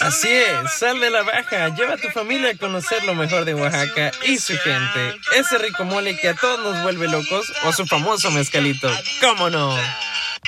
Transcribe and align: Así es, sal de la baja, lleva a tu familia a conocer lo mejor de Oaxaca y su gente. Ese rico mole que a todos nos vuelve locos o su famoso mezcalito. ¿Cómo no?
Así 0.00 0.28
es, 0.28 0.78
sal 0.78 1.00
de 1.00 1.10
la 1.10 1.22
baja, 1.22 1.68
lleva 1.74 1.94
a 1.94 1.96
tu 1.96 2.08
familia 2.10 2.50
a 2.50 2.56
conocer 2.56 3.04
lo 3.04 3.14
mejor 3.14 3.44
de 3.44 3.54
Oaxaca 3.54 4.10
y 4.24 4.38
su 4.38 4.56
gente. 4.58 5.18
Ese 5.36 5.58
rico 5.58 5.84
mole 5.84 6.16
que 6.16 6.28
a 6.28 6.34
todos 6.34 6.60
nos 6.60 6.82
vuelve 6.82 7.08
locos 7.08 7.52
o 7.64 7.72
su 7.72 7.86
famoso 7.86 8.30
mezcalito. 8.30 8.90
¿Cómo 9.20 9.50
no? 9.50 9.76